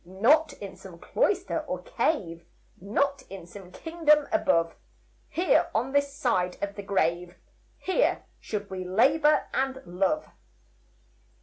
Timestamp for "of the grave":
6.59-7.35